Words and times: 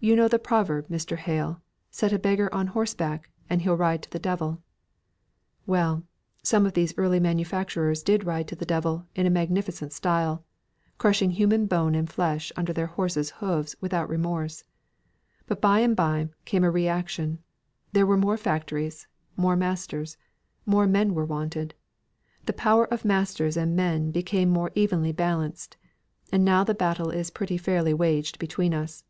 You 0.00 0.16
know 0.16 0.26
the 0.26 0.40
proverb, 0.40 0.88
Mr. 0.88 1.16
Hale, 1.16 1.62
'Set 1.88 2.12
a 2.12 2.18
beggar 2.18 2.52
on 2.52 2.66
horseback, 2.66 3.30
and 3.48 3.62
he'll 3.62 3.76
ride 3.76 4.02
to 4.02 4.10
the 4.10 4.18
devil,' 4.18 4.60
well, 5.66 6.02
some 6.42 6.66
of 6.66 6.72
these 6.72 6.98
early 6.98 7.20
manufacturers 7.20 8.02
did 8.02 8.24
ride 8.26 8.48
to 8.48 8.56
the 8.56 8.64
devil 8.66 9.06
in 9.14 9.24
a 9.24 9.30
magnificent 9.30 9.92
style 9.92 10.44
crushing 10.98 11.30
human 11.30 11.66
bone 11.66 11.94
and 11.94 12.10
flesh 12.10 12.50
under 12.56 12.72
their 12.72 12.88
horses' 12.88 13.30
hoofs 13.38 13.76
without 13.80 14.08
remorse. 14.08 14.64
But 15.46 15.60
by 15.60 15.78
and 15.78 15.94
by 15.94 16.30
came 16.44 16.64
a 16.64 16.68
reaction; 16.72 17.38
there 17.92 18.04
were 18.04 18.16
more 18.16 18.36
factories, 18.36 19.06
more 19.36 19.54
masters; 19.54 20.16
more 20.66 20.88
men 20.88 21.14
were 21.14 21.24
wanted. 21.24 21.72
The 22.46 22.52
power 22.52 22.86
of 22.92 23.04
masters 23.04 23.56
and 23.56 23.76
men 23.76 24.10
became 24.10 24.48
more 24.50 24.72
evenly 24.74 25.12
balanced; 25.12 25.76
and 26.32 26.44
now 26.44 26.64
the 26.64 26.74
battle 26.74 27.10
is 27.10 27.30
pretty 27.30 27.56
fairly 27.58 27.94
waged 27.94 28.40
between 28.40 28.74
us. 28.74 29.04